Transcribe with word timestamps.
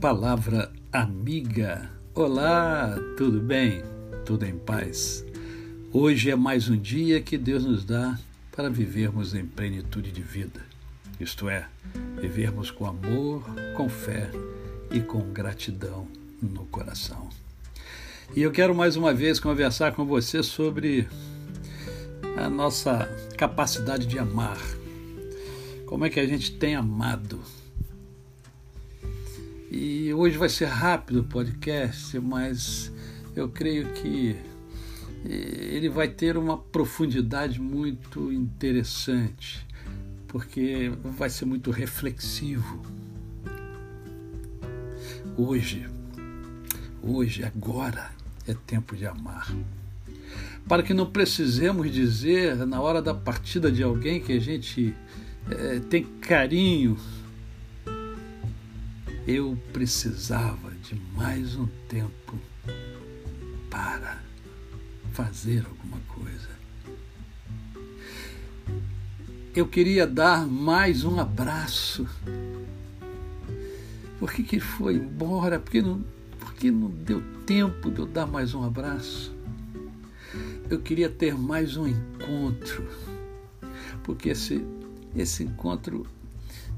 Palavra 0.00 0.72
amiga. 0.90 1.90
Olá, 2.14 2.96
tudo 3.18 3.38
bem? 3.38 3.82
Tudo 4.24 4.46
em 4.46 4.56
paz? 4.56 5.22
Hoje 5.92 6.30
é 6.30 6.34
mais 6.34 6.70
um 6.70 6.76
dia 6.78 7.20
que 7.20 7.36
Deus 7.36 7.66
nos 7.66 7.84
dá 7.84 8.18
para 8.50 8.70
vivermos 8.70 9.34
em 9.34 9.44
plenitude 9.44 10.10
de 10.10 10.22
vida. 10.22 10.64
Isto 11.20 11.50
é, 11.50 11.68
vivermos 12.18 12.70
com 12.70 12.86
amor, 12.86 13.44
com 13.76 13.90
fé 13.90 14.30
e 14.90 15.00
com 15.00 15.20
gratidão 15.34 16.08
no 16.40 16.64
coração. 16.64 17.28
E 18.34 18.40
eu 18.40 18.50
quero 18.50 18.74
mais 18.74 18.96
uma 18.96 19.12
vez 19.12 19.38
conversar 19.38 19.92
com 19.92 20.06
você 20.06 20.42
sobre 20.42 21.06
a 22.38 22.48
nossa 22.48 23.06
capacidade 23.36 24.06
de 24.06 24.18
amar. 24.18 24.56
Como 25.84 26.06
é 26.06 26.08
que 26.08 26.20
a 26.20 26.26
gente 26.26 26.52
tem 26.52 26.74
amado? 26.74 27.38
E 29.72 30.12
hoje 30.12 30.36
vai 30.36 30.48
ser 30.48 30.64
rápido 30.64 31.20
o 31.20 31.24
podcast, 31.24 32.18
mas 32.18 32.90
eu 33.36 33.48
creio 33.48 33.92
que 33.92 34.34
eh, 35.24 35.76
ele 35.76 35.88
vai 35.88 36.08
ter 36.08 36.36
uma 36.36 36.58
profundidade 36.58 37.60
muito 37.60 38.32
interessante, 38.32 39.64
porque 40.26 40.90
vai 41.16 41.30
ser 41.30 41.44
muito 41.44 41.70
reflexivo. 41.70 42.82
Hoje, 45.36 45.88
hoje, 47.00 47.44
agora 47.44 48.10
é 48.48 48.54
tempo 48.66 48.96
de 48.96 49.06
amar. 49.06 49.54
Para 50.66 50.82
que 50.82 50.92
não 50.92 51.06
precisemos 51.06 51.92
dizer 51.92 52.56
na 52.66 52.80
hora 52.80 53.00
da 53.00 53.14
partida 53.14 53.70
de 53.70 53.84
alguém 53.84 54.20
que 54.20 54.32
a 54.32 54.40
gente 54.40 54.92
é, 55.48 55.78
tem 55.78 56.02
carinho 56.02 56.98
eu 59.30 59.56
precisava 59.72 60.72
de 60.82 60.96
mais 61.14 61.54
um 61.54 61.68
tempo 61.88 62.36
para 63.70 64.20
fazer 65.12 65.64
alguma 65.64 66.00
coisa. 66.08 66.48
Eu 69.54 69.68
queria 69.68 70.04
dar 70.04 70.44
mais 70.46 71.04
um 71.04 71.20
abraço. 71.20 72.08
Por 74.18 74.32
que, 74.32 74.42
que 74.42 74.58
foi 74.58 74.96
embora? 74.96 75.60
Por 75.60 75.70
que, 75.70 75.80
não, 75.80 76.04
por 76.40 76.52
que 76.54 76.70
não 76.72 76.90
deu 76.90 77.22
tempo 77.46 77.88
de 77.88 78.00
eu 78.00 78.06
dar 78.06 78.26
mais 78.26 78.52
um 78.52 78.64
abraço? 78.64 79.32
Eu 80.68 80.80
queria 80.80 81.08
ter 81.08 81.36
mais 81.36 81.76
um 81.76 81.86
encontro. 81.86 82.84
Porque 84.02 84.30
esse, 84.30 84.64
esse 85.14 85.44
encontro 85.44 86.04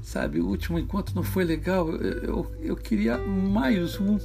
Sabe, 0.03 0.41
o 0.41 0.47
último 0.47 0.77
encontro 0.77 1.15
não 1.15 1.23
foi 1.23 1.45
legal. 1.45 1.89
Eu, 1.89 2.53
eu 2.59 2.75
queria 2.75 3.17
mais 3.17 3.97
um 4.01 4.19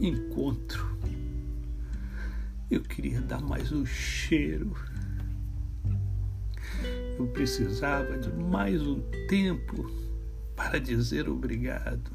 encontro. 0.00 0.98
Eu 2.70 2.80
queria 2.80 3.20
dar 3.20 3.42
mais 3.42 3.70
um 3.70 3.84
cheiro. 3.84 4.74
Eu 7.18 7.26
precisava 7.26 8.16
de 8.16 8.30
mais 8.32 8.80
um 8.80 8.98
tempo 9.28 9.90
para 10.56 10.80
dizer 10.80 11.28
obrigado. 11.28 12.10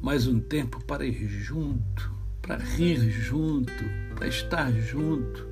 Mais 0.00 0.26
um 0.26 0.40
tempo 0.40 0.82
para 0.86 1.04
ir 1.04 1.28
junto, 1.28 2.10
para 2.40 2.56
rir 2.56 3.10
junto, 3.10 3.84
para 4.16 4.28
estar 4.28 4.72
junto, 4.72 5.46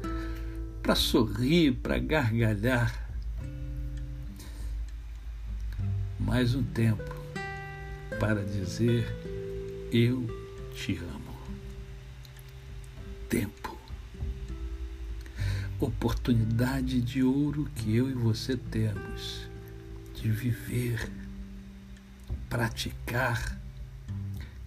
para 0.82 0.94
sorrir, 0.94 1.72
para 1.82 1.98
gargalhar 1.98 3.01
mais 6.32 6.54
um 6.54 6.62
tempo 6.62 7.14
para 8.18 8.42
dizer 8.42 9.04
eu 9.92 10.26
te 10.74 10.96
amo. 10.96 11.36
Tempo. 13.28 13.76
Oportunidade 15.78 17.02
de 17.02 17.22
ouro 17.22 17.68
que 17.74 17.94
eu 17.94 18.08
e 18.08 18.14
você 18.14 18.56
temos 18.56 19.46
de 20.14 20.30
viver, 20.30 21.06
praticar 22.48 23.60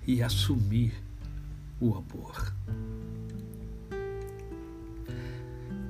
e 0.05 0.21
assumir 0.21 0.93
o 1.81 1.95
amor. 1.95 2.53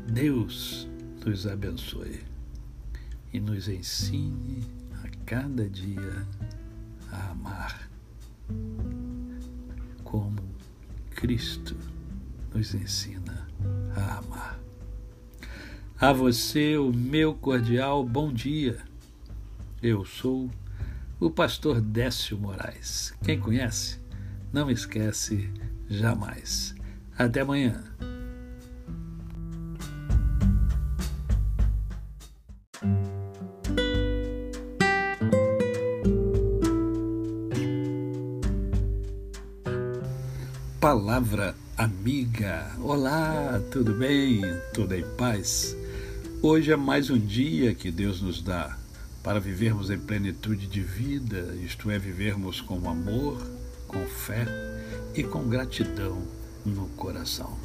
Deus 0.07 0.87
nos 1.25 1.45
abençoe 1.45 2.23
e 3.33 3.41
nos 3.41 3.67
ensine 3.67 4.84
cada 5.25 5.69
dia 5.69 6.27
a 7.11 7.31
amar 7.31 7.89
como 10.03 10.37
Cristo 11.11 11.75
nos 12.53 12.73
ensina 12.73 13.47
a 13.95 14.19
amar. 14.19 14.59
A 15.99 16.13
você 16.13 16.77
o 16.77 16.91
meu 16.91 17.33
cordial 17.33 18.03
bom 18.03 18.31
dia. 18.31 18.77
Eu 19.81 20.05
sou 20.05 20.49
o 21.19 21.29
pastor 21.29 21.81
Décio 21.81 22.37
Moraes. 22.37 23.13
Quem 23.23 23.39
conhece, 23.39 23.99
não 24.51 24.69
esquece 24.69 25.49
jamais. 25.89 26.75
Até 27.17 27.41
amanhã. 27.41 27.83
Palavra 40.85 41.55
amiga. 41.75 42.71
Olá, 42.79 43.59
tudo 43.71 43.95
bem? 43.95 44.39
Tudo 44.71 44.93
em 44.93 45.03
paz? 45.17 45.75
Hoje 46.43 46.71
é 46.71 46.75
mais 46.75 47.09
um 47.09 47.17
dia 47.17 47.73
que 47.73 47.89
Deus 47.89 48.21
nos 48.21 48.39
dá 48.39 48.77
para 49.23 49.39
vivermos 49.39 49.89
em 49.89 49.97
plenitude 49.97 50.67
de 50.67 50.81
vida, 50.81 51.55
isto 51.59 51.89
é, 51.89 51.97
vivermos 51.97 52.61
com 52.61 52.87
amor, 52.87 53.41
com 53.87 54.05
fé 54.05 54.45
e 55.15 55.23
com 55.23 55.49
gratidão 55.49 56.21
no 56.63 56.85
coração. 56.89 57.57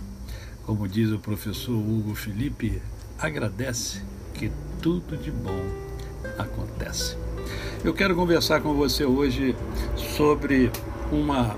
Como 0.65 0.89
diz 0.89 1.11
o 1.11 1.19
professor 1.19 1.77
Hugo 1.77 2.15
Felipe, 2.15 2.81
agradece 3.19 4.01
que 4.33 4.51
tudo 4.81 5.19
de 5.19 5.31
bom 5.31 5.61
acontece. 6.39 7.19
Eu 7.85 7.93
quero 7.93 8.17
conversar 8.17 8.63
com 8.63 8.73
você 8.73 9.05
hoje 9.05 9.55
sobre 10.17 10.73
uma 11.13 11.55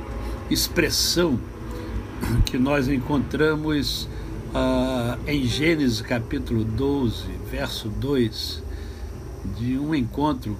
expressão 0.51 1.39
que 2.47 2.59
nós 2.59 2.89
encontramos 2.89 4.09
ah, 4.55 5.19
em 5.27 5.45
Gênesis 5.45 6.01
capítulo 6.01 6.65
12, 6.65 7.25
verso 7.51 7.89
2, 7.89 8.63
de 9.59 9.79
um 9.79 9.95
encontro 9.95 10.57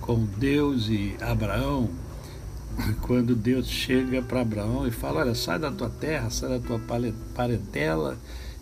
com 0.00 0.24
Deus 0.24 0.88
e 0.88 1.16
Abraão, 1.20 1.90
quando 3.02 3.34
Deus 3.34 3.68
chega 3.68 4.22
para 4.22 4.40
Abraão 4.40 4.86
e 4.86 4.90
fala: 4.90 5.20
Olha, 5.20 5.34
sai 5.34 5.58
da 5.58 5.70
tua 5.70 5.90
terra, 5.90 6.30
sai 6.30 6.50
da 6.50 6.58
tua 6.58 6.80
parentela 7.34 8.18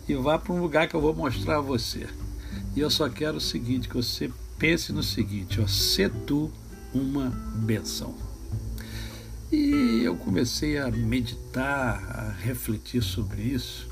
e 0.07 0.15
vá 0.15 0.37
para 0.37 0.53
um 0.53 0.61
lugar 0.61 0.87
que 0.87 0.95
eu 0.95 1.01
vou 1.01 1.15
mostrar 1.15 1.57
a 1.57 1.61
você. 1.61 2.07
E 2.75 2.79
eu 2.79 2.89
só 2.89 3.09
quero 3.09 3.37
o 3.37 3.41
seguinte: 3.41 3.89
que 3.89 3.95
você 3.95 4.31
pense 4.57 4.91
no 4.91 5.03
seguinte, 5.03 5.59
ó, 5.61 5.67
se 5.67 6.07
tu 6.09 6.51
uma 6.93 7.29
benção. 7.55 8.30
E 10.01 10.03
eu 10.03 10.15
comecei 10.15 10.79
a 10.79 10.89
meditar, 10.89 12.03
a 12.09 12.31
refletir 12.31 13.03
sobre 13.03 13.43
isso, 13.43 13.87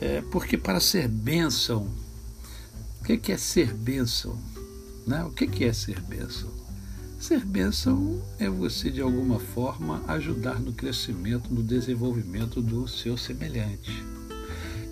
é, 0.00 0.22
porque 0.30 0.56
para 0.56 0.80
ser 0.80 1.06
bênção, 1.06 1.86
o 2.98 3.04
que 3.04 3.30
é 3.30 3.36
ser 3.36 3.74
bênção? 3.74 4.40
Né? 5.06 5.22
O 5.22 5.30
que 5.32 5.64
é 5.66 5.72
ser 5.74 6.00
bênção? 6.00 6.50
Ser 7.20 7.44
bênção 7.44 8.22
é 8.38 8.48
você, 8.48 8.90
de 8.90 9.02
alguma 9.02 9.38
forma, 9.38 10.02
ajudar 10.08 10.58
no 10.58 10.72
crescimento, 10.72 11.52
no 11.52 11.62
desenvolvimento 11.62 12.62
do 12.62 12.88
seu 12.88 13.18
semelhante. 13.18 14.02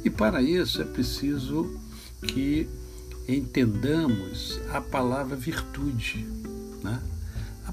E 0.04 0.10
para 0.10 0.42
isso 0.42 0.82
é 0.82 0.84
preciso 0.84 1.80
que 2.28 2.68
entendamos 3.26 4.60
a 4.70 4.82
palavra 4.82 5.34
virtude. 5.34 6.26
Né? 6.82 7.00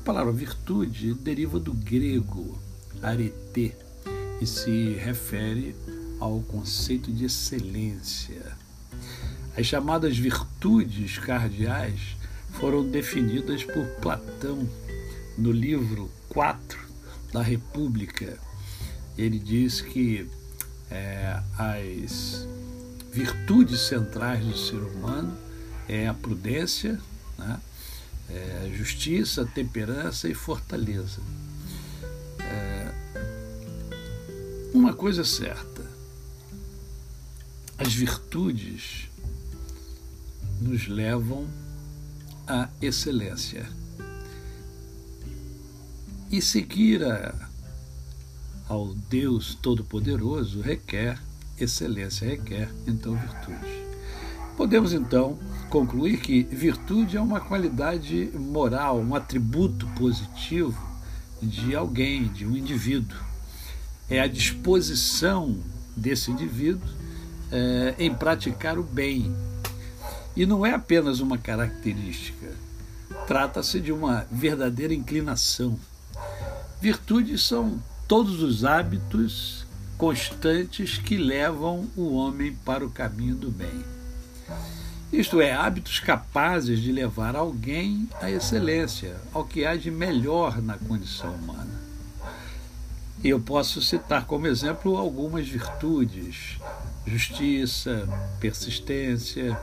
Palavra 0.03 0.31
virtude 0.31 1.13
deriva 1.13 1.59
do 1.59 1.73
grego 1.73 2.59
arete 3.03 3.75
e 4.41 4.47
se 4.47 4.95
refere 4.95 5.75
ao 6.19 6.41
conceito 6.41 7.11
de 7.11 7.25
excelência. 7.25 8.57
As 9.55 9.67
chamadas 9.67 10.17
virtudes 10.17 11.19
cardeais 11.19 12.17
foram 12.53 12.83
definidas 12.89 13.63
por 13.63 13.85
Platão 14.01 14.67
no 15.37 15.51
livro 15.51 16.11
4 16.29 16.79
da 17.31 17.43
República. 17.43 18.39
Ele 19.15 19.37
diz 19.37 19.81
que 19.81 20.27
é, 20.89 21.39
as 21.57 22.47
virtudes 23.11 23.81
centrais 23.81 24.43
do 24.43 24.57
ser 24.57 24.81
humano 24.81 25.37
é 25.87 26.07
a 26.07 26.13
prudência, 26.13 26.99
né? 27.37 27.59
é, 28.33 28.71
justiça, 28.73 29.45
temperança 29.45 30.27
e 30.29 30.33
fortaleza. 30.33 31.21
É, 32.39 32.91
uma 34.73 34.93
coisa 34.93 35.21
é 35.21 35.25
certa: 35.25 35.85
as 37.77 37.93
virtudes 37.93 39.09
nos 40.61 40.87
levam 40.87 41.47
à 42.47 42.69
excelência. 42.81 43.67
E 46.31 46.41
seguir 46.41 47.03
a, 47.03 47.49
ao 48.69 48.93
Deus 48.93 49.53
Todo-Poderoso 49.55 50.61
requer 50.61 51.19
excelência, 51.59 52.25
requer 52.29 52.71
então 52.87 53.15
virtude. 53.17 53.81
Podemos 54.55 54.93
então 54.93 55.37
concluir 55.71 56.19
que 56.19 56.43
virtude 56.43 57.15
é 57.15 57.21
uma 57.21 57.39
qualidade 57.39 58.29
moral, 58.35 58.99
um 58.99 59.15
atributo 59.15 59.87
positivo 59.95 60.77
de 61.41 61.73
alguém, 61.73 62.27
de 62.27 62.45
um 62.45 62.57
indivíduo. 62.57 63.17
É 64.09 64.19
a 64.19 64.27
disposição 64.27 65.57
desse 65.95 66.29
indivíduo 66.29 66.87
é, 67.49 67.95
em 67.97 68.13
praticar 68.13 68.77
o 68.77 68.83
bem. 68.83 69.33
E 70.35 70.45
não 70.45 70.65
é 70.65 70.73
apenas 70.73 71.21
uma 71.21 71.37
característica, 71.37 72.51
trata-se 73.25 73.79
de 73.79 73.93
uma 73.93 74.27
verdadeira 74.29 74.93
inclinação. 74.93 75.79
Virtudes 76.81 77.43
são 77.43 77.81
todos 78.09 78.43
os 78.43 78.65
hábitos 78.65 79.65
constantes 79.97 80.97
que 80.97 81.15
levam 81.15 81.87
o 81.95 82.13
homem 82.13 82.53
para 82.65 82.85
o 82.85 82.89
caminho 82.89 83.35
do 83.35 83.49
bem. 83.49 83.85
Isto 85.11 85.41
é, 85.41 85.51
hábitos 85.51 85.99
capazes 85.99 86.79
de 86.79 86.89
levar 86.89 87.35
alguém 87.35 88.07
à 88.21 88.31
excelência, 88.31 89.17
ao 89.33 89.43
que 89.43 89.65
há 89.65 89.75
de 89.75 89.91
melhor 89.91 90.61
na 90.61 90.77
condição 90.77 91.33
humana. 91.33 91.81
E 93.21 93.27
eu 93.27 93.39
posso 93.39 93.81
citar 93.81 94.25
como 94.25 94.47
exemplo 94.47 94.95
algumas 94.95 95.45
virtudes: 95.45 96.57
justiça, 97.05 98.07
persistência, 98.39 99.59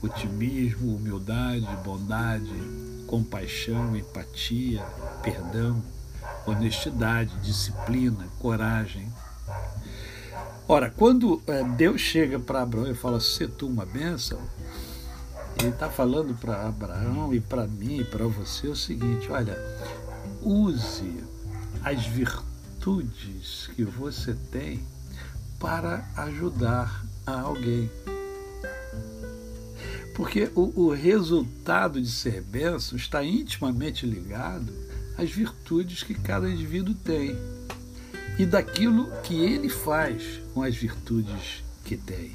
otimismo, 0.00 0.94
humildade, 0.94 1.66
bondade, 1.84 2.54
compaixão, 3.08 3.96
empatia, 3.96 4.84
perdão, 5.20 5.82
honestidade, 6.46 7.36
disciplina, 7.42 8.28
coragem, 8.38 9.12
Ora, 10.68 10.90
quando 10.90 11.40
é, 11.46 11.62
Deus 11.62 12.00
chega 12.00 12.40
para 12.40 12.62
Abraão 12.62 12.90
e 12.90 12.94
fala, 12.94 13.20
se 13.20 13.46
tu 13.46 13.68
uma 13.68 13.86
bênção, 13.86 14.40
ele 15.58 15.68
está 15.68 15.88
falando 15.88 16.34
para 16.38 16.66
Abraão 16.66 17.34
e 17.34 17.40
para 17.40 17.66
mim 17.66 18.00
e 18.00 18.04
para 18.04 18.26
você 18.26 18.68
o 18.68 18.76
seguinte: 18.76 19.30
olha, 19.30 19.56
use 20.42 21.24
as 21.82 22.06
virtudes 22.06 23.68
que 23.74 23.84
você 23.84 24.34
tem 24.50 24.82
para 25.58 26.08
ajudar 26.16 27.04
a 27.26 27.40
alguém. 27.40 27.90
Porque 30.14 30.50
o, 30.54 30.86
o 30.86 30.92
resultado 30.94 32.00
de 32.00 32.10
ser 32.10 32.42
bênção 32.42 32.96
está 32.96 33.22
intimamente 33.22 34.06
ligado 34.06 34.72
às 35.16 35.30
virtudes 35.30 36.02
que 36.02 36.14
cada 36.14 36.48
indivíduo 36.48 36.94
tem 36.94 37.36
e 38.38 38.44
daquilo 38.46 39.10
que 39.22 39.34
ele 39.34 39.68
faz 39.68 40.40
com 40.52 40.62
as 40.62 40.74
virtudes 40.76 41.62
que 41.84 41.96
tem. 41.96 42.32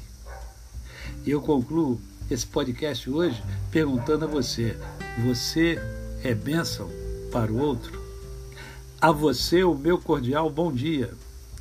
Eu 1.26 1.40
concluo 1.40 2.00
esse 2.30 2.46
podcast 2.46 3.08
hoje 3.10 3.42
perguntando 3.70 4.24
a 4.24 4.28
você: 4.28 4.76
você 5.24 5.78
é 6.22 6.34
bênção 6.34 6.90
para 7.30 7.52
o 7.52 7.58
outro? 7.58 8.00
A 9.00 9.10
você 9.10 9.64
o 9.64 9.74
meu 9.74 9.98
cordial 9.98 10.48
bom 10.48 10.72
dia. 10.72 11.12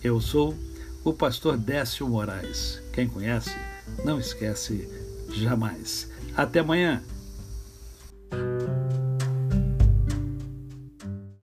Eu 0.03 0.19
sou 0.21 0.55
o 1.03 1.13
pastor 1.13 1.57
Décio 1.57 2.07
Moraes. 2.07 2.81
Quem 2.93 3.07
conhece, 3.07 3.55
não 4.05 4.19
esquece 4.19 4.87
jamais. 5.33 6.09
Até 6.35 6.59
amanhã. 6.59 7.01